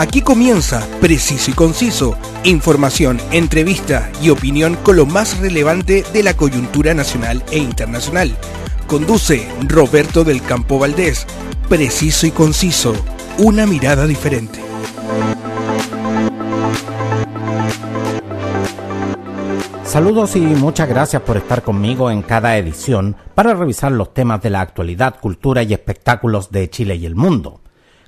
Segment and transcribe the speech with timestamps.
[0.00, 6.32] Aquí comienza Preciso y Conciso, información, entrevista y opinión con lo más relevante de la
[6.32, 8.34] coyuntura nacional e internacional.
[8.86, 11.26] Conduce Roberto del Campo Valdés.
[11.68, 12.94] Preciso y Conciso,
[13.36, 14.58] una mirada diferente.
[19.84, 24.48] Saludos y muchas gracias por estar conmigo en cada edición para revisar los temas de
[24.48, 27.60] la actualidad, cultura y espectáculos de Chile y el mundo.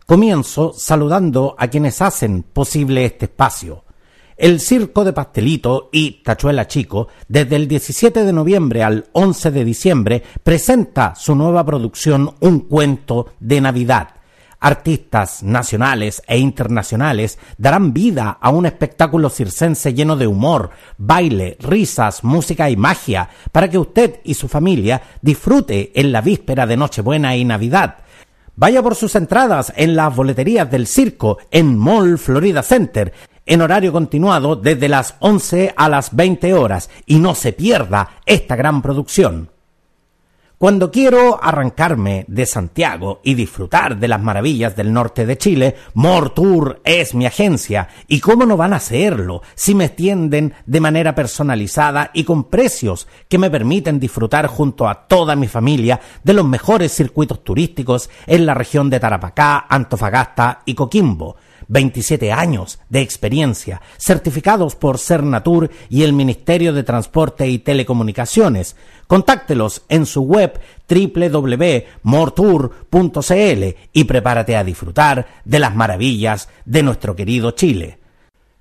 [0.07, 3.85] Comienzo saludando a quienes hacen posible este espacio.
[4.37, 9.65] El Circo de Pastelito y Tachuela Chico, desde el 17 de noviembre al 11 de
[9.65, 14.09] diciembre, presenta su nueva producción Un cuento de Navidad
[14.63, 22.23] Artistas nacionales e internacionales darán vida a un espectáculo circense lleno de humor, baile, risas,
[22.23, 27.35] música y magia para que usted y su familia disfrute en la víspera de Nochebuena
[27.37, 28.02] y Navidad.
[28.55, 33.13] Vaya por sus entradas en las boleterías del circo en Mall Florida Center
[33.47, 38.55] en horario continuado desde las 11 a las 20 horas y no se pierda esta
[38.55, 39.52] gran producción.
[40.63, 46.81] Cuando quiero arrancarme de Santiago y disfrutar de las maravillas del norte de Chile, Mortour
[46.85, 47.89] es mi agencia.
[48.07, 53.09] ¿Y cómo no van a hacerlo si me extienden de manera personalizada y con precios
[53.29, 58.47] que me permiten disfrutar junto a toda mi familia de los mejores circuitos turísticos en
[58.47, 61.35] la región de Tarapacá, Antofagasta y Coquimbo?
[61.73, 68.77] 27 años de experiencia, certificados por Cernatur y el Ministerio de Transporte y Telecomunicaciones.
[69.07, 77.53] Contáctelos en su web www.mortour.cl y prepárate a disfrutar de las maravillas de nuestro querido
[77.53, 77.99] Chile.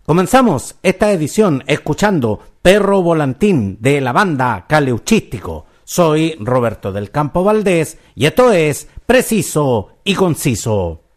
[0.06, 5.66] Comenzamos esta edición escuchando Perro Volantín de la banda Caleuchístico.
[5.84, 11.11] Soy Roberto del Campo Valdés y esto es Preciso y Conciso.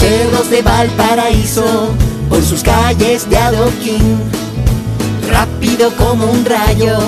[0.00, 1.90] Cerros de Valparaíso,
[2.28, 4.18] por sus calles de adoquín.
[5.30, 6.98] Rápido como un rayo,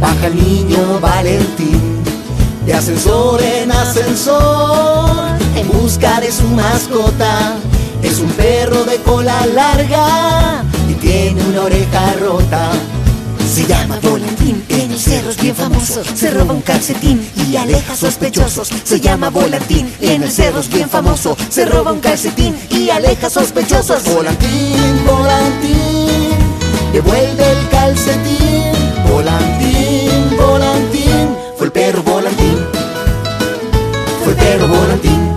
[0.00, 2.02] baja el niño Valentín,
[2.64, 5.10] de ascensor en ascensor,
[5.54, 7.56] en busca de su mascota.
[8.02, 12.70] Es un perro de cola larga y tiene una oreja rota.
[13.50, 16.04] Se llama Volantín, en el cerro es bien famoso.
[16.14, 18.70] Se roba un calcetín y aleja sospechosos.
[18.84, 21.36] Se llama Volantín, en el cerro es bien famoso.
[21.48, 24.04] Se roba un calcetín y aleja sospechosos.
[24.04, 26.30] Volantín, Volantín,
[26.92, 28.70] devuelve el calcetín.
[29.08, 32.56] Volantín, Volantín, fue el perro Volantín.
[34.22, 35.28] Fue el perro Volantín.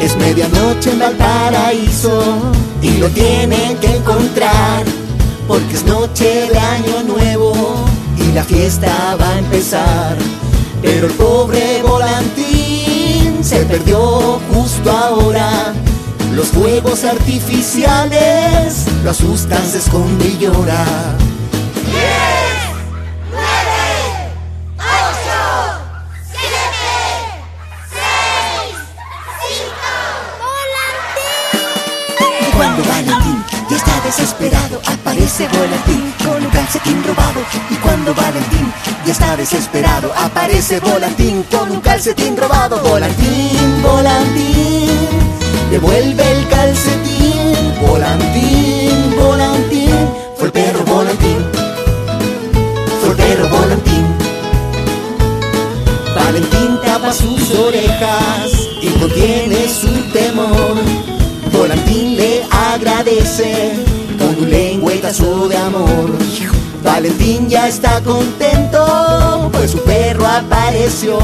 [0.00, 4.99] Es medianoche en Valparaíso y lo tienen que encontrar
[5.50, 7.84] porque es noche de año nuevo
[8.16, 10.16] y la fiesta va a empezar.
[10.80, 15.74] Pero el pobre volantín se perdió justo ahora.
[16.36, 20.84] Los fuegos artificiales lo asustan, se esconde y llora.
[35.60, 37.40] Aparece Volantín con un calcetín robado.
[37.70, 38.72] Y cuando Valentín
[39.04, 42.80] ya está desesperado, aparece Volantín con un calcetín robado.
[42.82, 44.88] Volantín, Volantín,
[45.70, 47.74] devuelve el calcetín.
[47.86, 51.38] Volantín, Volantín, fue el perro Volantín.
[53.00, 54.06] Fue el Volantín.
[56.14, 58.50] Valentín tapa sus orejas
[58.80, 60.76] y contiene su temor.
[61.52, 63.89] Volantín le agradece
[66.82, 71.18] Valentín ya está contento, pues su perro apareció.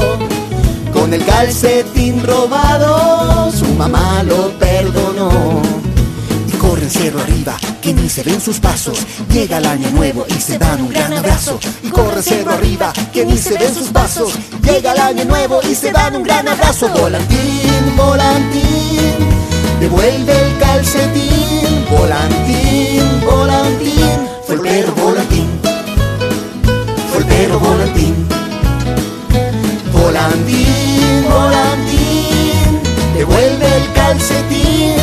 [0.93, 5.61] Con el calcetín robado, su mamá lo perdonó.
[6.47, 8.99] Y corre el cerro arriba, que ni se ven sus pasos.
[9.31, 11.59] Llega el año nuevo y se dan un gran abrazo.
[11.83, 14.33] Y corre el cerro arriba, que ni se ven sus pasos.
[14.63, 16.89] Llega el año nuevo y se dan un gran abrazo.
[16.89, 19.15] Volantín, volantín,
[19.79, 20.36] devuelve
[24.77, 25.47] perro volantín.
[27.27, 28.15] Perro volantín.
[29.91, 32.81] Volantín, volantín,
[33.15, 34.96] devuelve el calcetín.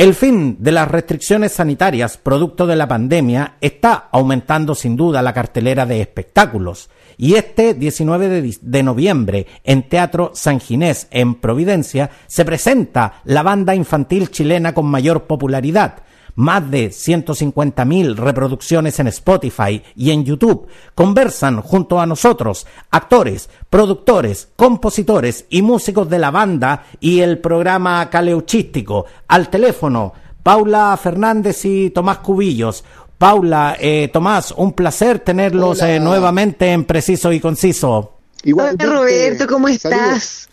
[0.00, 6.00] De las restricciones sanitarias producto de la pandemia, está aumentando sin duda la cartelera de
[6.00, 6.88] espectáculos.
[7.18, 13.42] Y este 19 de, de, noviembre, en Teatro San Ginés, en Providencia, se presenta la
[13.42, 15.96] banda infantil chilena con mayor popularidad,
[16.34, 24.48] más de 150.000 reproducciones en Spotify y en YouTube, conversan junto a nosotros actores, productores,
[24.56, 29.06] compositores y músicos de la banda y el programa caleuchístico.
[29.28, 30.12] Al teléfono,
[30.42, 32.84] Paula Fernández y Tomás Cubillos.
[33.18, 38.14] Paula, eh, Tomás, un placer tenerlos eh, nuevamente en Preciso y Conciso.
[38.46, 40.48] Hola Roberto, ¿cómo estás?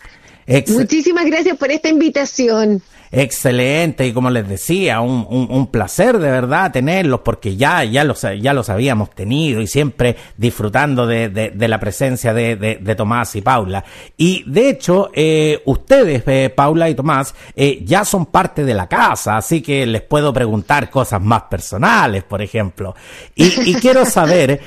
[0.68, 6.72] Muchísimas gracias por esta invitación excelente y como les decía, un, un, placer de verdad
[6.72, 11.80] tenerlos porque ya, ya, los, ya los habíamos tenido y siempre disfrutando de, de, la
[11.80, 13.84] presencia de, de, Tomás y Paula.
[14.16, 18.88] Y de hecho, eh, ustedes, eh, Paula y Tomás, eh, ya son parte de la
[18.88, 22.94] casa, así que les puedo preguntar cosas más personales, por ejemplo.
[23.34, 24.60] Y, y quiero saber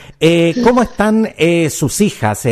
[0.63, 1.29] cómo están
[1.69, 2.47] sus hijas,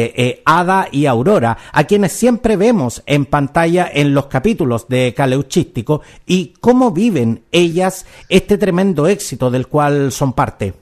[0.45, 5.78] Ada y Aurora, a quienes siempre vemos en pantalla en los capítulos de Caleuchiste
[6.25, 10.73] y cómo viven ellas este tremendo éxito del cual son parte.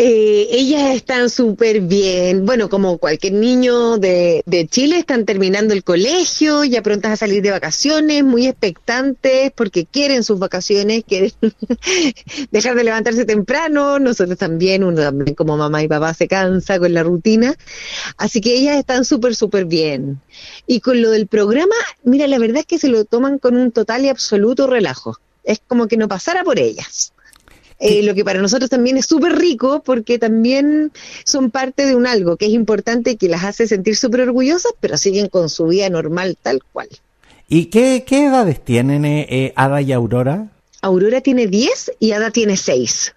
[0.00, 2.46] Eh, ellas están súper bien.
[2.46, 7.50] Bueno, como cualquier niño de, Chile, están terminando el colegio, ya prontas a salir de
[7.50, 11.32] vacaciones, muy expectantes porque quieren sus vacaciones, quieren
[12.52, 13.98] dejar de levantarse temprano.
[13.98, 17.56] Nosotros también, uno también como mamá y papá se cansa con la rutina.
[18.18, 20.20] Así que ellas están súper, súper bien.
[20.68, 21.74] Y con lo del programa,
[22.04, 25.16] mira, la verdad es que se lo toman con un total y absoluto relajo.
[25.42, 27.12] Es como que no pasara por ellas.
[27.80, 30.90] Eh, lo que para nosotros también es súper rico porque también
[31.24, 34.72] son parte de un algo que es importante y que las hace sentir súper orgullosas,
[34.80, 36.88] pero siguen con su vida normal tal cual.
[37.48, 40.48] ¿Y qué, qué edades tienen eh, eh Ada y Aurora?
[40.82, 43.14] Aurora tiene 10 y Ada tiene 6.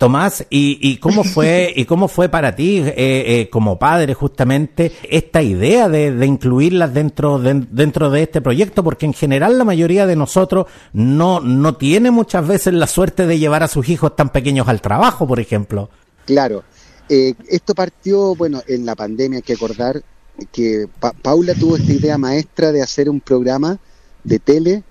[0.00, 4.92] Tomás, ¿y, y cómo fue y cómo fue para ti eh, eh, como padre justamente
[5.02, 8.82] esta idea de, de incluirlas dentro de, dentro de este proyecto?
[8.82, 13.38] Porque en general la mayoría de nosotros no no tiene muchas veces la suerte de
[13.38, 15.90] llevar a sus hijos tan pequeños al trabajo, por ejemplo.
[16.24, 16.64] Claro,
[17.10, 20.02] eh, esto partió bueno en la pandemia, hay que acordar
[20.50, 20.88] que
[21.20, 23.78] Paula tuvo esta idea maestra de hacer un programa
[24.24, 24.82] de tele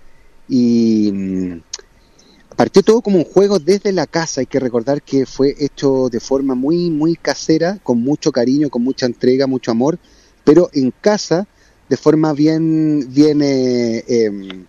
[0.47, 1.61] y mm,
[2.59, 4.41] partió todo como un juego desde la casa.
[4.41, 8.83] Hay que recordar que fue hecho de forma muy, muy casera, con mucho cariño, con
[8.83, 9.97] mucha entrega, mucho amor,
[10.43, 11.47] pero en casa,
[11.87, 14.65] de forma bien, bien eh, em,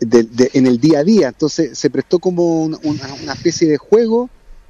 [0.00, 1.28] en el día a día.
[1.28, 4.28] Entonces se prestó como una especie de juego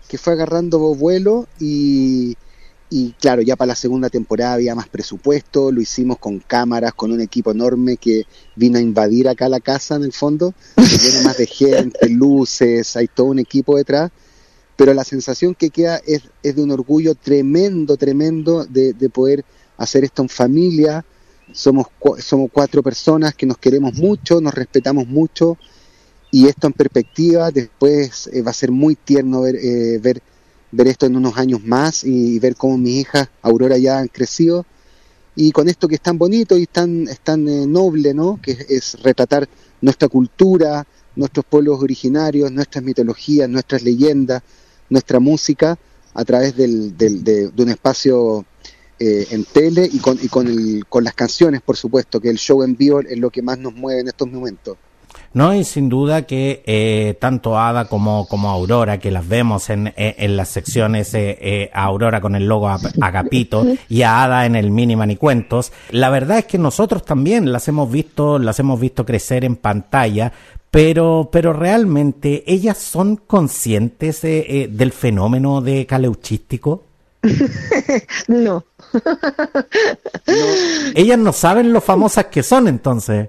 [0.08, 2.36] que fue agarrando vuelo y,
[2.96, 7.10] y claro, ya para la segunda temporada había más presupuesto, lo hicimos con cámaras, con
[7.10, 8.22] un equipo enorme que
[8.54, 13.08] vino a invadir acá la casa en el fondo, tiene más de gente, luces, hay
[13.08, 14.12] todo un equipo detrás,
[14.76, 19.44] pero la sensación que queda es, de un orgullo tremendo, tremendo de, de, poder
[19.76, 21.04] hacer esto en familia.
[21.50, 21.88] Somos,
[22.20, 25.58] somos cuatro personas que nos queremos mucho, nos respetamos mucho.
[26.30, 30.22] Y esto en perspectiva después eh, va a ser muy tierno ver, eh, ver
[30.74, 34.66] ver esto en unos años más y ver cómo mis hijas Aurora ya han crecido
[35.36, 38.40] y con esto que es tan bonito y tan, tan eh, noble, ¿no?
[38.40, 39.48] Que es, retratar
[39.80, 44.42] nuestra cultura, nuestros pueblos originarios, nuestras mitologías, nuestras leyendas,
[44.90, 45.78] nuestra música
[46.14, 48.44] a través del, de, un espacio
[48.98, 52.38] eh, en tele y, con, y con, el, con las canciones, por supuesto, que el
[52.38, 54.76] show en vivo es lo que más nos mueve en estos momentos.
[55.34, 59.88] No, y sin duda que eh, tanto Ada como, como Aurora, que las vemos en,
[59.88, 64.46] eh, en las secciones eh, eh, a Aurora con el logo Agapito y a Ada
[64.46, 68.78] en el Mini Manicuentos, la verdad es que nosotros también las hemos visto, las hemos
[68.78, 70.32] visto crecer en pantalla,
[70.70, 76.84] pero, pero realmente ellas son conscientes del fenómeno de caleuchístico.
[78.28, 78.36] no.
[78.36, 78.64] no.
[80.94, 83.28] Ellas no saben lo famosas que son entonces.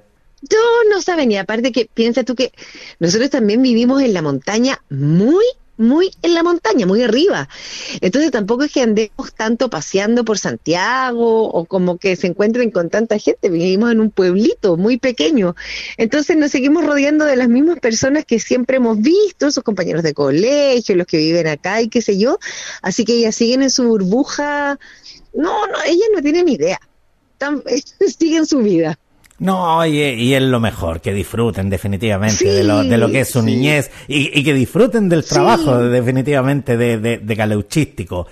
[0.50, 0.60] Yo
[0.90, 2.52] no saben, y aparte que piensa tú que
[3.00, 5.46] nosotros también vivimos en la montaña muy
[5.78, 7.50] muy en la montaña, muy arriba.
[8.02, 12.90] Entonces tampoco es que andemos tanto paseando por Santiago o como que se encuentren con
[12.90, 13.50] tanta gente.
[13.50, 15.56] Vivimos en un pueblito muy pequeño.
[15.98, 20.14] Entonces nos seguimos rodeando de las mismas personas que siempre hemos visto, sus compañeros de
[20.14, 22.40] colegio, los que viven acá y qué sé yo.
[22.82, 24.80] Así que ellas siguen en su burbuja.
[25.34, 26.80] No, no, ellas no tienen idea.
[28.18, 28.98] siguen su vida.
[29.38, 33.30] No, y, y, es lo mejor, que disfruten definitivamente de, lo, de lo que es
[33.30, 38.28] su niñez y, y, que disfruten del trabajo definitivamente de, de, de, caleuchístico.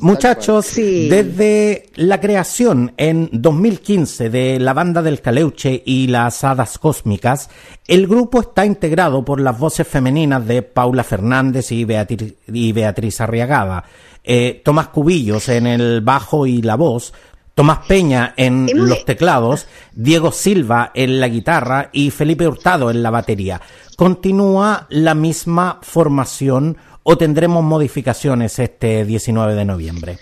[0.00, 7.50] Muchachos, desde la creación en 2015 de la banda del Caleuche y las Hadas Cósmicas,
[7.88, 13.20] el grupo está integrado por las voces femeninas de Paula Fernández y Beatriz, y Beatriz
[13.20, 13.82] Arriagada,
[14.22, 17.12] eh, Tomás Cubillos en el bajo y la voz,
[17.58, 23.10] Tomás Peña en los teclados, Diego Silva en la guitarra y Felipe Hurtado en la
[23.10, 23.60] batería.
[23.96, 30.18] ¿Continúa la misma formación o tendremos modificaciones este 19 de noviembre?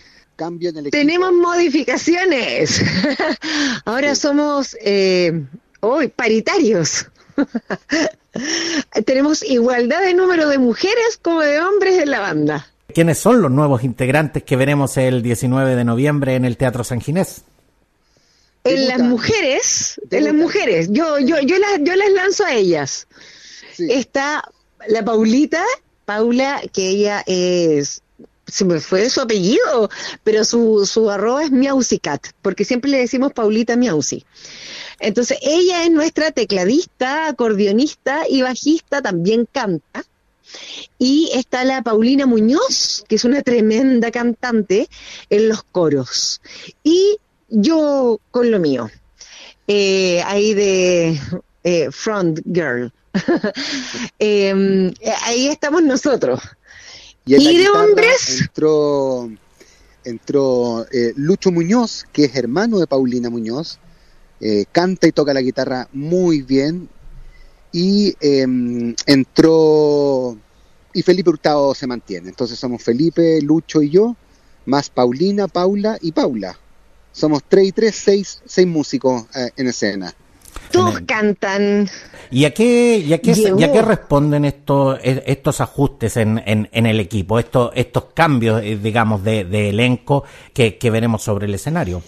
[0.91, 2.83] Tenemos modificaciones.
[3.85, 5.45] Ahora somos eh,
[5.81, 7.07] hoy paritarios.
[9.05, 12.67] Tenemos igualdad de número de mujeres como de hombres en la banda.
[12.97, 17.03] ¿Quiénes son los nuevos integrantes que veremos el 19 de noviembre en el Teatro San
[17.03, 17.43] Ginés?
[18.65, 23.07] En las mujeres, en las mujeres, yo, yo, yo las, yo las lanzo a ellas.
[23.77, 24.43] Está
[24.89, 25.63] la Paulita,
[26.07, 28.01] Paula, que ella es,
[28.47, 29.91] se me fue su apellido,
[30.25, 34.25] pero su, su arroba es Miausicat, porque siempre le decimos Paulita Miausi.
[35.01, 40.03] Entonces, ella es nuestra tecladista, acordeonista y bajista, también canta.
[40.99, 44.89] Y está la Paulina Muñoz, que es una tremenda cantante
[45.31, 46.41] en los coros.
[46.83, 48.91] Y yo con lo mío,
[49.67, 51.21] eh, ahí de
[51.65, 52.93] eh, front girl.
[54.19, 56.41] Em, ahí estamos nosotros.
[57.27, 58.41] Y, de hombres.
[58.41, 59.29] Entró,
[60.05, 63.81] entró eh, Lucho Muñoz, que es hermano de Paulina Muñoz.
[64.41, 66.89] Eh, canta y toca la guitarra muy bien.
[67.73, 70.37] Y em, entró.
[70.93, 72.29] Y Felipe Hurtado se mantiene.
[72.29, 74.17] Entonces somos Felipe, Lucho y yo,
[74.65, 76.59] más Paulina, Paula y Paula.
[77.13, 80.15] Somos tres y tres, seis, seis músicos eh, en escena.
[80.71, 81.89] Todos cantan.
[82.31, 87.39] ¿Y a qué, y a qué, responden estos, e, estos ajustes en, en, el equipo,
[87.39, 92.03] estos, estos cambios, eh, digamos, de, elenco que, veremos sobre el escenario?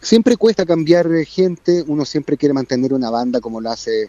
[0.00, 4.08] Siempre cuesta cambiar gente, uno siempre quiere mantener una banda como lo hace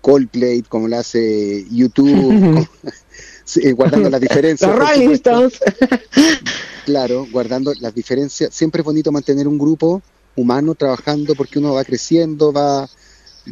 [0.00, 2.66] Coldplay, como lo hace YouTube,
[3.74, 4.70] guardando las diferencias.
[6.84, 8.54] claro, guardando las diferencias.
[8.54, 10.02] Siempre es bonito mantener un grupo
[10.36, 12.88] humano trabajando porque uno va creciendo, va,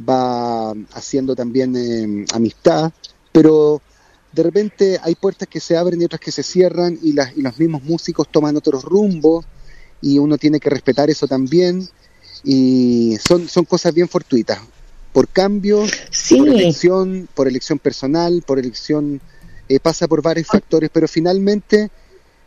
[0.08, 2.92] va haciendo también eh, amistad,
[3.32, 3.82] pero
[4.32, 7.42] de repente hay puertas que se abren y otras que se cierran y, las, y
[7.42, 9.44] los mismos músicos toman otros rumbos
[10.00, 11.88] y uno tiene que respetar eso también
[12.44, 14.60] y son, son cosas bien fortuitas
[15.16, 15.82] por cambio,
[16.28, 19.22] por elección, por elección personal, por elección,
[19.66, 21.90] eh, pasa por varios factores, pero finalmente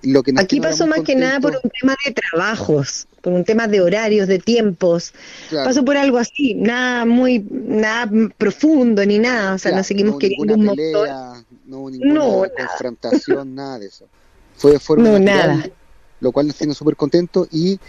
[0.03, 3.67] lo que Aquí pasó más que nada por un tema de trabajos, por un tema
[3.67, 5.13] de horarios, de tiempos.
[5.49, 8.07] Pasó por algo así, nada muy, nada
[8.38, 13.79] profundo ni nada, o sea, no seguimos queriendo un pelea, No hubo ninguna confrontación, nada.
[13.79, 14.05] de eso.
[14.57, 15.67] Fue de forma no, nada.
[16.19, 17.79] lo cual nos tiene súper contentos y,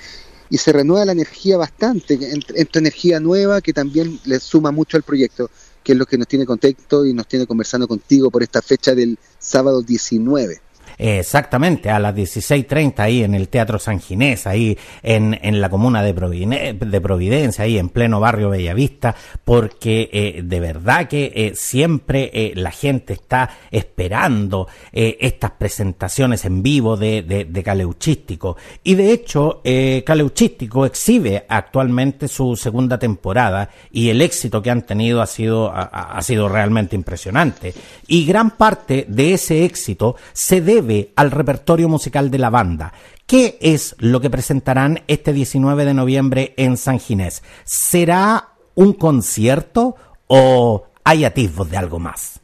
[0.51, 2.19] y se renueva la energía bastante,
[2.55, 5.51] esta energía nueva que también le suma mucho al proyecto,
[5.83, 8.95] que es lo que nos tiene contento y nos tiene conversando contigo por esta fecha
[8.95, 10.61] del sábado 19
[11.01, 16.03] exactamente, a las 16.30 ahí en el Teatro San Ginés, ahí en, en la comuna
[16.03, 19.15] de, de Providencia, ahí en pleno barrio Bellavista,
[19.45, 26.63] porque eh, de verdad que eh, siempre eh, la gente está esperando estas presentaciones en
[26.63, 28.57] vivo de, de, Caleuchístico.
[28.83, 29.63] Y de hecho,
[30.05, 36.21] Caleuchístico exhibe actualmente su segunda temporada y el éxito que han tenido ha sido, ha
[36.23, 37.75] sido realmente impresionante.
[38.07, 42.93] Y gran parte de ese éxito se debe al repertorio musical de la banda.
[43.27, 47.43] ¿Qué es lo que presentarán este 19 de noviembre en San Ginés?
[47.65, 52.41] ¿Será un concierto o hay atisbos de algo más?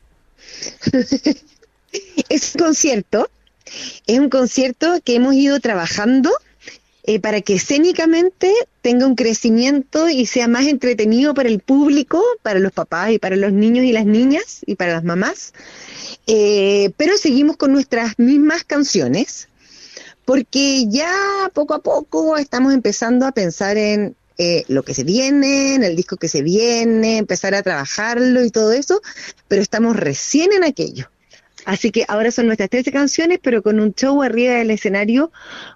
[2.29, 3.29] es un concierto,
[4.07, 6.31] es un concierto que hemos ido trabajando
[7.09, 12.59] eh, para que escénicamente tenga un crecimiento y sea más entretenido para el público, para
[12.59, 15.53] los papás y para los niños y las niñas y para las mamás.
[16.27, 19.49] Eh, pero seguimos con nuestras mismas canciones,
[20.25, 21.15] porque ya
[21.55, 25.95] poco a poco estamos empezando a pensar en eh, lo que se viene, en el
[25.95, 29.01] disco que se viene, empezar a trabajarlo y todo eso,
[29.47, 31.09] pero estamos recién en aquello.
[31.67, 35.33] Así que ahora son nuestras 13 canciones, pero con un show arriba del escenario,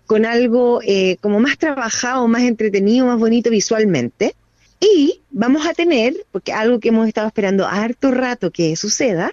[0.06, 4.36] con algo eh, como más trabajado, más entretenido, más bonito visualmente.
[4.78, 9.32] Y vamos a tener, porque algo que hemos estado esperando harto rato que suceda,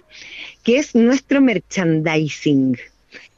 [0.64, 2.76] que es nuestro merchandising.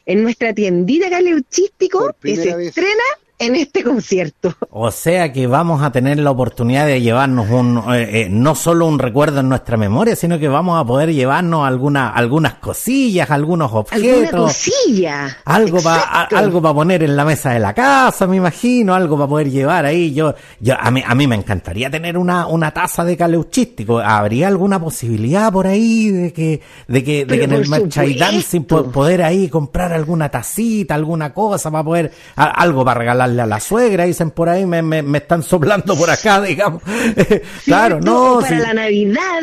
[0.06, 3.04] En nuestra tiendita galeuchístico, que se estrena
[3.40, 4.54] en este concierto.
[4.70, 8.86] O sea que vamos a tener la oportunidad de llevarnos un, eh, eh, no solo
[8.86, 13.72] un recuerdo en nuestra memoria, sino que vamos a poder llevarnos alguna, algunas cosillas, algunos
[13.72, 14.28] objetos.
[14.28, 15.38] Alguna cosilla.
[15.46, 19.28] Algo para algo para poner en la mesa de la casa, me imagino, algo para
[19.28, 20.12] poder llevar ahí.
[20.12, 24.00] Yo, yo a mí, a mí me encantaría tener una, una taza de caleuchístico.
[24.00, 29.22] ¿Habría alguna posibilidad por ahí de que, de que, de que en el merchandising poder
[29.22, 33.00] ahí comprar alguna tacita, alguna cosa para poder, algo para
[33.38, 36.82] a la suegra, dicen por ahí, me, me, están soplando por acá, digamos.
[37.64, 38.40] claro, no.
[38.40, 39.42] Para la Navidad.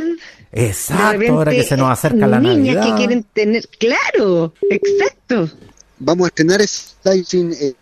[0.51, 2.84] Exacto, ahora que se nos acerca la Navidad.
[2.84, 5.50] que quieren tener, claro, exacto.
[6.00, 7.74] Vamos a estrenar Slicing eh,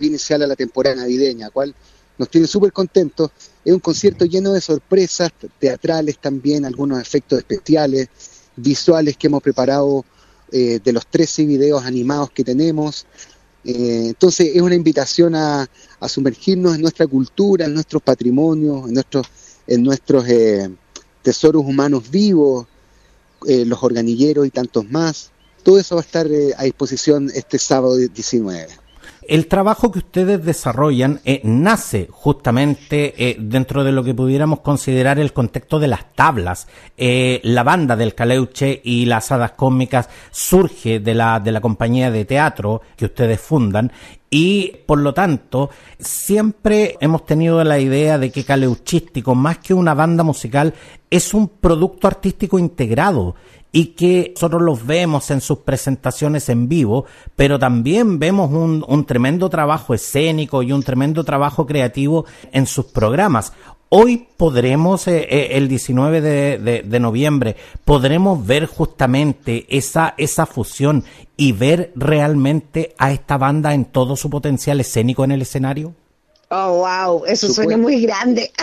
[0.00, 1.74] inicial a la temporada navideña, cual
[2.18, 3.30] nos tiene súper contentos.
[3.64, 8.08] Es un concierto lleno de sorpresas teatrales también, algunos efectos especiales,
[8.56, 10.04] visuales que hemos preparado
[10.52, 13.06] eh, de los 13 videos animados que tenemos.
[13.66, 15.68] Eh, entonces es una invitación a,
[16.08, 19.26] sumergirnos en nuestra cultura, en nuestros patrimonios, en nuestros,
[19.66, 20.70] en nuestros eh,
[21.22, 22.66] tesoros humanos vivos,
[23.42, 25.30] los organilleros y tantos más.
[25.62, 28.85] Todo eso va a estar a disposición este sábado 19.
[29.28, 35.18] El trabajo que ustedes desarrollan eh, nace justamente eh, dentro de lo que pudiéramos considerar
[35.18, 36.68] el contexto de las tablas.
[36.96, 42.10] Eh, la banda del Caleuche y las hadas cósmicas surge de la, de la compañía
[42.10, 43.90] de teatro que ustedes fundan
[44.38, 49.94] y por lo tanto siempre hemos tenido la idea de que Caleuchístico, más que una
[49.94, 50.74] banda musical,
[51.08, 53.34] es un producto artístico integrado
[53.72, 59.06] y que nosotros los vemos en sus presentaciones en vivo, pero también vemos un, un
[59.06, 63.54] tremendo trabajo escénico y un tremendo trabajo creativo en sus programas.
[63.88, 71.04] Hoy podremos, eh, eh, el 19 de, de, noviembre, podremos ver justamente esa, esa fusión
[71.36, 75.94] y ver realmente a esta banda en todo su potencial escénico en el escenario.
[76.48, 78.50] Oh, wow, eso suena muy grande.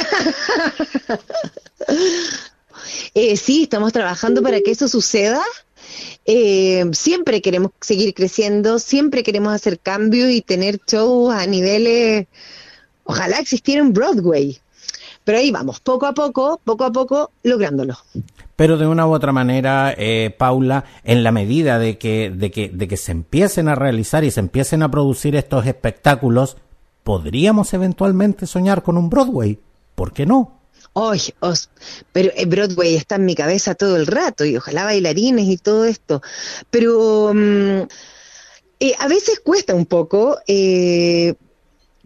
[3.13, 5.41] Eh, sí, estamos trabajando para que eso suceda.
[6.26, 12.28] Eh, siempre queremos seguir creciendo, siempre queremos hacer cambios y tener shows a niveles,
[13.04, 14.60] ojalá existiera un Broadway.
[15.23, 17.97] Pero ahí vamos, poco a poco, poco a poco, lográndolo.
[18.55, 22.69] Pero de una u otra manera, eh, Paula, en la medida de que, de, que,
[22.69, 26.57] de que se empiecen a realizar y se empiecen a producir estos espectáculos,
[27.03, 29.59] ¿podríamos eventualmente soñar con un Broadway?
[29.95, 30.59] ¿Por qué no?
[30.95, 31.33] Oye,
[32.12, 35.86] pero eh, Broadway está en mi cabeza todo el rato y ojalá bailarines y todo
[35.86, 36.21] esto.
[36.69, 37.81] Pero mm,
[38.79, 41.33] eh, a veces cuesta un poco eh,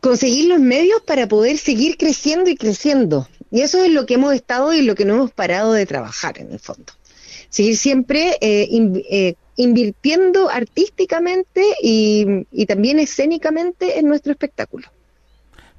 [0.02, 3.28] conseguir los medios para poder seguir creciendo y creciendo.
[3.50, 6.40] Y eso es lo que hemos estado y lo que no hemos parado de trabajar
[6.40, 6.94] en el fondo.
[7.50, 8.38] Seguir siempre
[9.56, 14.88] invirtiendo artísticamente y también escénicamente en nuestro espectáculo.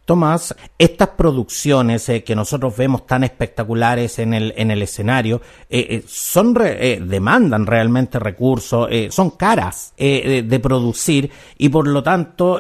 [0.09, 5.87] Tomás, estas producciones eh, que nosotros vemos tan espectaculares en el, en el escenario, eh,
[5.91, 12.59] eh, son demandan realmente recursos, son caras de, producir y por lo tanto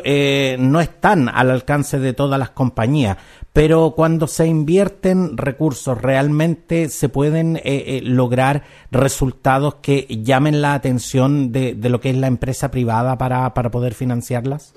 [0.59, 3.17] no están al alcance de todas las compañías.
[3.55, 7.59] Pero cuando se invierten recursos, realmente se pueden
[8.03, 13.95] lograr resultados que llamen la atención de, lo que es la empresa privada para poder
[13.95, 14.75] financiarlas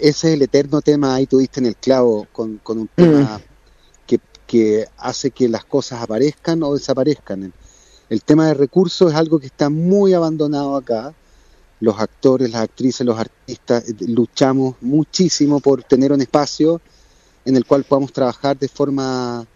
[0.00, 4.14] ese es el eterno tema, ahí tuviste en el clavo, con, un tema mm.
[4.46, 7.52] que, hace que las cosas aparezcan o desaparezcan.
[8.08, 11.14] El tema de recursos es algo que está muy abandonado acá.
[11.78, 16.80] Los actores, las actrices, los artistas eh, luchamos muchísimo por tener un espacio
[17.44, 19.46] en el cual podamos trabajar de forma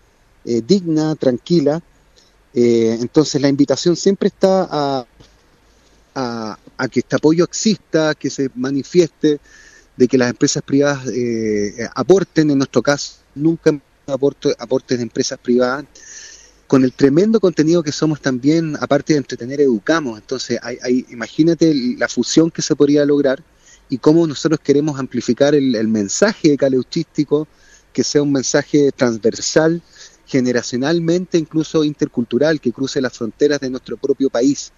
[0.45, 1.83] eh, digna, tranquila.
[2.55, 5.07] Eh, entonces la invitación siempre está a,
[6.15, 9.41] a, que este apoyo exista, que se manifieste,
[9.97, 15.39] de que las empresas privadas eh, aporten, en nuestro caso, nunca aporte, aportes de empresas
[15.39, 15.85] privadas,
[16.67, 20.19] con el tremendo contenido que somos también, aparte de entretener, educamos.
[20.19, 23.43] Entonces, hay, imagínate la fusión que se podría lograr
[23.89, 27.47] y cómo nosotros queremos amplificar el, el mensaje caleuchístico,
[27.93, 29.83] que sea un mensaje transversal,
[30.27, 34.73] generacionalmente, incluso intercultural, que cruce las fronteras de nuestro propio país.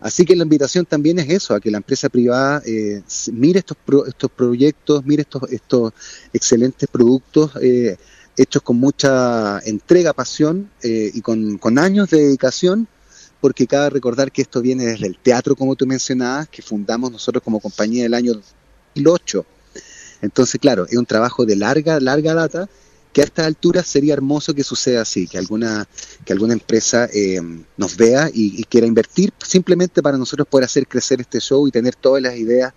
[0.00, 3.76] Así que la invitación también es eso, a que la empresa privada eh, mire estos,
[4.08, 5.92] estos proyectos, mire estos, estos
[6.32, 7.98] excelentes productos eh,
[8.36, 12.88] hechos con mucha entrega, pasión eh, y con, con, años de dedicación,
[13.42, 17.42] porque cabe recordar que esto viene desde el teatro, como tú mencionabas, que fundamos nosotros
[17.44, 19.44] como compañía el año 2008.
[20.22, 22.70] Entonces, claro, es un trabajo de larga, larga data
[23.12, 25.88] que a esta altura sería hermoso que suceda así, que alguna,
[26.24, 27.40] que alguna empresa eh,
[27.76, 31.96] nos vea y, quiera invertir simplemente para nosotros poder hacer crecer este show y tener
[31.96, 32.72] todas las ideas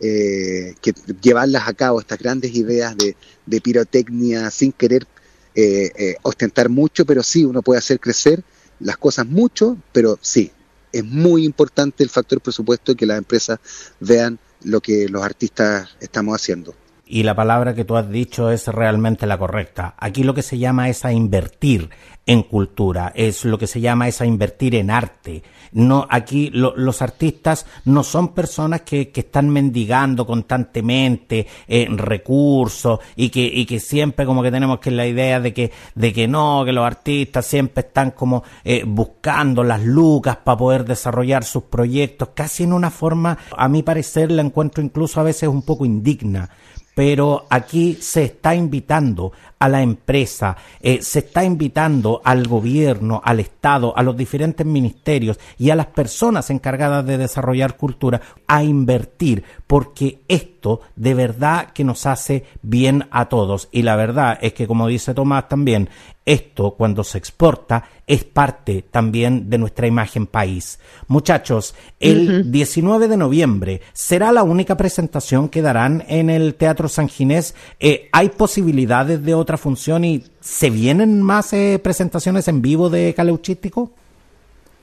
[0.00, 5.06] eh, que llevarlas a cabo, estas grandes ideas de, de pirotecnia sin querer
[5.54, 8.42] eh, eh, ostentar mucho, pero sí, uno puede hacer crecer
[8.78, 10.52] las cosas mucho, pero sí,
[10.92, 13.58] es muy importante el factor presupuesto y que las empresas
[13.98, 16.74] vean lo que los artistas estamos haciendo
[17.06, 19.94] y la palabra que tú has dicho es realmente la correcta.
[19.98, 21.88] Aquí lo que se llama es a invertir
[22.28, 25.44] en cultura, es lo que se llama es a invertir en arte.
[25.70, 33.28] No, aquí los artistas no son personas que, que están mendigando constantemente eh, recursos y
[33.28, 36.64] que, y que siempre como que tenemos que la idea de que, de que no,
[36.64, 42.30] que los artistas siempre están como eh, buscando las lucas para poder desarrollar sus proyectos,
[42.34, 46.50] casi en una forma, a mi parecer, la encuentro incluso a veces un poco indigna
[46.96, 53.40] pero aquí se está invitando a la empresa, eh, se está invitando al gobierno, al
[53.40, 59.44] Estado, a los diferentes ministerios y a las personas encargadas de desarrollar cultura a invertir,
[59.66, 63.68] porque esto de verdad que nos hace bien a todos.
[63.72, 65.88] Y la verdad es que, como dice Tomás también,
[66.26, 70.80] esto, cuando se exporta, es parte también de nuestra imagen país.
[71.06, 77.08] Muchachos, el 19 de noviembre será la única presentación que darán en el Teatro San
[77.08, 77.54] Ginés.
[77.78, 83.14] Eh, ¿Hay posibilidades de otra función y se vienen más eh, presentaciones en vivo de
[83.14, 83.92] Caleuchístico?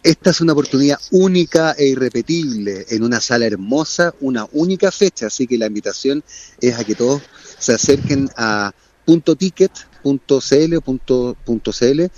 [0.02, 5.47] Esta es una oportunidad única e irrepetible en una sala hermosa, una única fecha, así
[5.47, 6.23] que la invitación
[6.62, 7.21] es a que todos
[7.60, 8.73] se acerquen a
[9.06, 9.71] punto ticket
[10.04, 12.12] .cl o punto, .cl.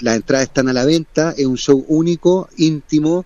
[0.00, 3.24] Las entradas están a la venta, es un show único, íntimo,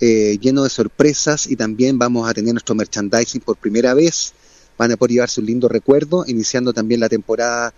[0.00, 4.32] eh, lleno de sorpresas y también vamos a tener nuestro merchandising por primera vez.
[4.76, 7.72] Van a poder llevarse un lindo recuerdo, iniciando también la temporada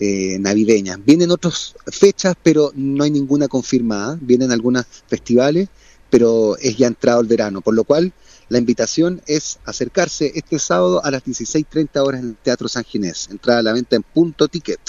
[0.00, 0.96] eh, navideña.
[0.96, 4.18] Vienen otras fechas, pero no hay ninguna confirmada.
[4.20, 5.68] Vienen algunos festivales,
[6.08, 8.12] pero es ya entrado el verano, por lo cual
[8.48, 13.28] la invitación es acercarse este sábado a las 16.30 horas en el Teatro San Ginés.
[13.30, 14.80] Entrada a la venta en punto ticket.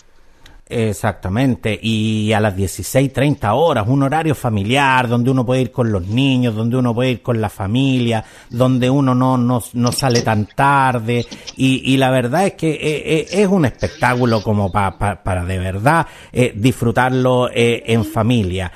[0.73, 6.07] Exactamente, y a las 16.30 horas, un horario familiar donde uno puede ir con los
[6.07, 10.45] niños, donde uno puede ir con la familia, donde uno no, no, no sale tan
[10.45, 11.25] tarde,
[11.57, 16.07] y, y, la verdad es que eh, eh, es un espectáculo como para de verdad
[16.31, 18.71] eh, disfrutarlo en familia.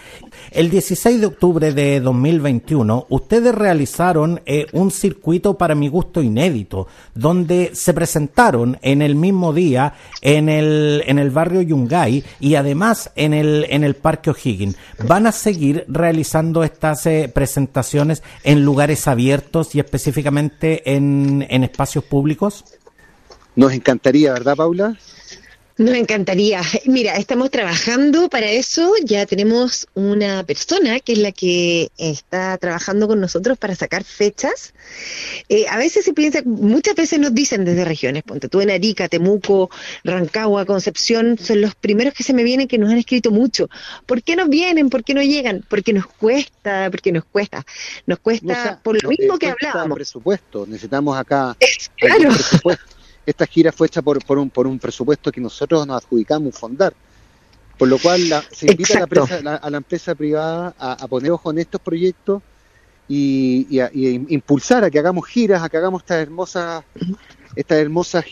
[0.52, 6.88] El 16 de octubre de 2021, ustedes realizaron eh, un circuito para mi gusto inédito,
[7.14, 13.12] donde se presentaron en el mismo día en el, en el barrio Yungay y además
[13.16, 14.78] en el, en el Parque O'Higgins.
[15.08, 22.04] ¿Van a seguir realizando estas eh, presentaciones en lugares abiertos y específicamente en, en espacios
[22.04, 22.66] públicos?
[23.56, 24.98] Nos encantaría, ¿verdad, Paula?
[25.78, 26.62] Nos encantaría.
[26.86, 28.94] Mira, estamos trabajando para eso.
[29.04, 34.74] Ya tenemos una persona que es la que está trabajando con nosotros para sacar fechas.
[35.50, 39.10] Eh, a veces se piensa, muchas veces nos dicen desde regiones, ponte tú en Arica,
[39.10, 39.70] Temuco,
[40.06, 43.68] Rancagua, Concepción, son los primeros que se me vienen que nos han escrito mucho.
[44.06, 44.90] ¿Por qué no vienen?
[44.90, 45.66] ¿Por qué no llegan?
[45.68, 47.66] Porque nos cuesta, porque nos cuesta.
[48.06, 49.96] Nos cuesta por lo mismo que hablábamos.
[49.96, 51.58] presupuesto, necesitamos acá
[51.98, 52.30] claro
[53.26, 56.94] esta gira fue hecha por, por, un, por un presupuesto que nosotros nos adjudicamos fondar.
[57.78, 62.42] Por lo cual se invita a la, empresa, privada a, poner ojo en estos proyectos
[63.10, 66.86] y, a, impulsar a que hagamos giras, a que hagamos estas hermosas,
[67.56, 68.26] estas hermosas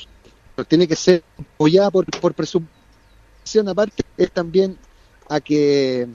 [0.69, 4.77] tiene que ser apoyada por, por presupuestación aparte es también
[5.27, 6.08] a que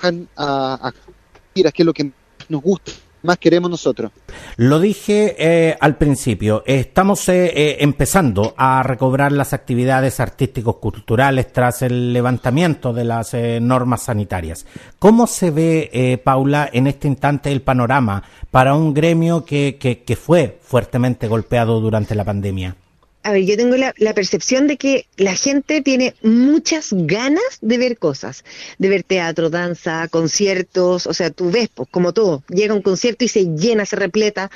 [0.00, 0.92] a, a
[1.54, 2.12] giras que es lo que
[2.48, 4.12] nos gusta más queremos nosotros.
[4.56, 11.52] Lo dije eh, al principio, estamos eh, eh, empezando a recobrar las actividades artísticos culturales
[11.52, 14.66] tras el levantamiento de las normas sanitarias.
[14.98, 20.58] ¿Cómo se ve, Paula, en este instante el panorama para un gremio que, que fue
[20.62, 22.76] fuertemente golpeado durante la pandemia?
[23.22, 27.98] A ver, yo tengo la, percepción de que la gente tiene muchas ganas de ver
[27.98, 28.44] cosas,
[28.78, 33.24] de ver teatro, danza, conciertos, o sea, tú ves, pues, como todo, llega un concierto
[33.24, 34.50] y se llena, se repleta.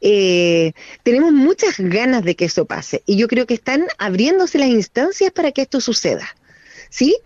[0.00, 4.68] Eh, tenemos muchas ganas de que eso pase y yo creo que están abriéndose las
[4.68, 6.28] instancias para que esto suceda.
[6.90, 7.18] ¿Sí?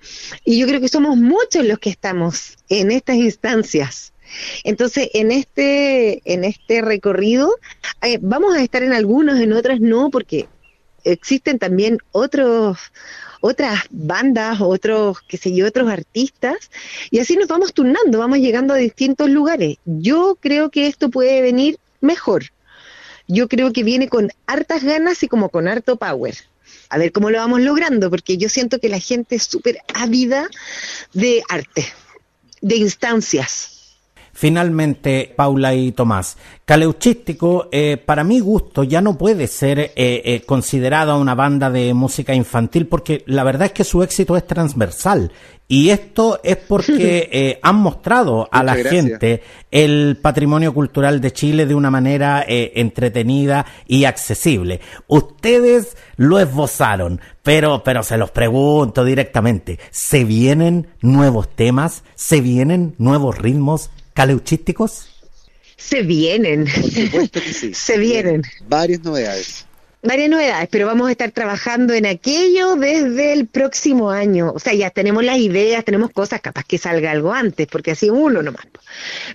[0.45, 4.13] Y yo creo que somos muchos los que estamos en estas instancias.
[4.65, 7.55] Entonces, en este, en este recorrido,
[8.03, 10.49] eh, vamos a estar en algunos, en otras no, porque
[11.05, 12.79] existen también otros
[13.43, 16.71] otras bandas, otros, qué sé yo, otros artistas,
[17.11, 19.79] y así nos vamos turnando, vamos llegando a distintos lugares.
[19.85, 22.45] Yo creo que esto puede venir mejor.
[23.27, 26.37] Yo creo que viene con hartas ganas y como con harto power.
[26.89, 30.49] A ver cómo lo vamos logrando, porque yo siento que la gente es súper ávida
[31.13, 31.87] de arte,
[32.61, 33.72] de instancias.
[34.33, 40.43] Finalmente, Paula y Tomás, Caleuchístico, eh, para mi gusto, ya no puede ser eh, eh,
[40.47, 45.31] considerada una banda de música infantil porque la verdad es que su éxito es transversal.
[45.69, 51.75] Y esto es porque han mostrado a la gente el patrimonio cultural de Chile de
[51.75, 54.81] una manera entretenida y accesible.
[55.07, 62.05] Ustedes lo esbozaron, pero, pero se los pregunto directamente, ¿se vienen nuevos temas?
[62.17, 65.09] ¿Se vienen nuevos ritmos caleuchísticos?
[65.77, 66.65] Se vienen.
[66.65, 67.75] Por supuesto que sí.
[67.75, 68.43] Se vienen.
[68.69, 69.67] Varias novedades.
[70.05, 74.51] Varias novedades, pero vamos a estar trabajando en aquello desde el próximo año.
[74.53, 78.11] O sea, ya tenemos las ideas, tenemos cosas, capaz que salga algo antes, porque así
[78.11, 78.67] uno nomás.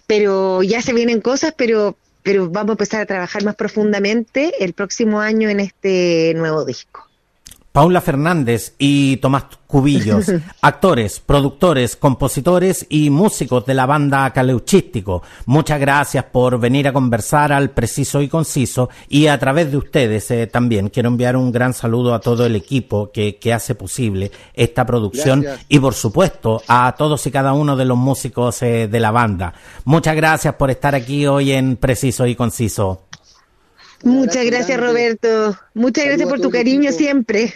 [0.08, 4.74] Pero ya se vienen cosas, pero, pero vamos a empezar a trabajar más profundamente el
[4.74, 7.07] próximo año en este nuevo disco.
[7.78, 15.22] Paula Fernández y Tomás Cubillos, actores, productores, compositores y músicos de la banda Caleuchístico.
[15.46, 20.32] Muchas gracias por venir a conversar al preciso y conciso y a través de ustedes
[20.32, 24.84] eh, también quiero enviar un gran saludo a todo el equipo que, hace posible esta
[24.84, 29.12] producción y por supuesto a todos y cada uno de los músicos eh, de la
[29.12, 29.54] banda.
[29.86, 33.07] Muchas gracias por estar aquí hoy en preciso y conciso.
[34.04, 35.58] Muchas gracias, Roberto.
[35.74, 37.54] Muchas gracias por tu cariño siempre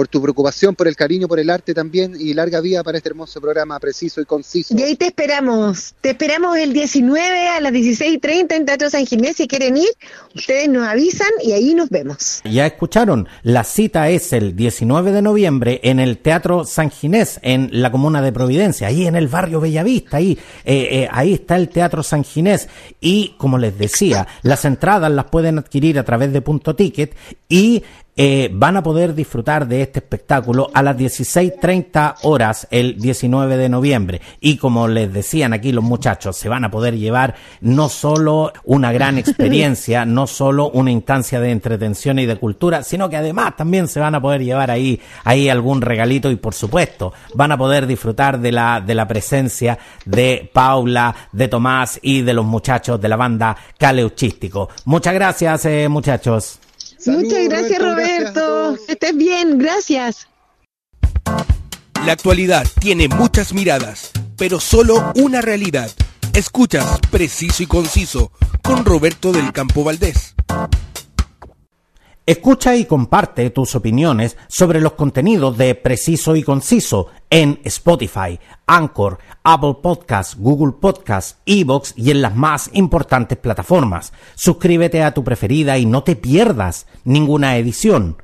[0.00, 3.10] por tu preocupación, por el cariño, por el arte también y larga vida para este
[3.10, 4.74] hermoso programa preciso y conciso.
[4.74, 9.36] Y ahí te esperamos, te esperamos el 19 a las 16.30 en Teatro San Ginés,
[9.36, 9.90] si quieren ir,
[10.34, 12.40] ustedes nos avisan y ahí nos vemos.
[12.50, 17.68] Ya escucharon, la cita es el 19 de noviembre en el Teatro San Ginés, en
[17.70, 21.68] la comuna de Providencia, ahí en el barrio Bellavista, ahí, eh, eh, ahí está el
[21.68, 22.70] Teatro San Ginés
[23.02, 27.14] y como les decía, las entradas las pueden adquirir a través de punto ticket
[27.50, 27.82] y
[28.22, 33.70] eh, van a poder disfrutar de este espectáculo a las 16.30 horas el 19 de
[33.70, 34.20] noviembre.
[34.40, 38.92] Y como les decían aquí los muchachos, se van a poder llevar no solo una
[38.92, 43.88] gran experiencia, no solo una instancia de entretención y de cultura, sino que además también
[43.88, 47.86] se van a poder llevar ahí, ahí algún regalito y por supuesto van a poder
[47.86, 53.08] disfrutar de la, de la presencia de Paula, de Tomás y de los muchachos de
[53.08, 54.68] la banda Caleuchístico.
[54.84, 56.60] Muchas gracias, eh, muchachos.
[57.06, 58.76] Muchas gracias, Roberto.
[58.86, 60.28] que estés bien, gracias.
[62.04, 65.90] La actualidad tiene muchas miradas, pero solo una realidad.
[66.32, 68.32] Escuchas Preciso y Conciso
[68.62, 70.34] con Roberto del Campo Valdés.
[72.26, 79.18] Escucha y comparte tus opiniones sobre los contenidos de Preciso y Conciso en Spotify, Anchor,
[79.42, 84.12] Apple Podcasts, Google Podcasts, Evox y en las más importantes plataformas.
[84.34, 88.16] Suscríbete a tu preferida y no te pierdas ninguna edición.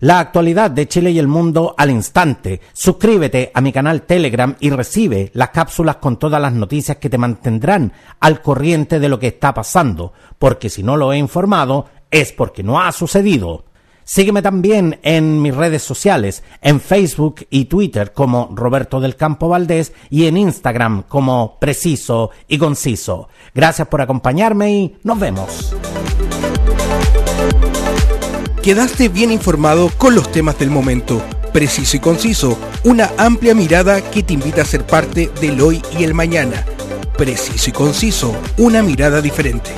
[0.00, 2.60] La actualidad de Chile y el mundo al instante.
[2.74, 7.16] Suscríbete a mi canal Telegram y recibe las cápsulas con todas las noticias que te
[7.16, 12.32] mantendrán al corriente de lo que está pasando, porque si no lo he informado, es
[12.32, 13.64] porque no ha sucedido.
[14.04, 19.92] Sígueme también en mis redes sociales, en Facebook y Twitter como Roberto del Campo Valdés
[20.10, 23.28] y en Instagram como Preciso y Conciso.
[23.52, 25.74] Gracias por acompañarme y nos vemos.
[28.62, 31.20] Quedaste bien informado con los temas del momento.
[31.52, 36.04] Preciso y conciso, una amplia mirada que te invita a ser parte del hoy y
[36.04, 36.64] el mañana.
[37.16, 39.70] Preciso y conciso, una mirada diferente.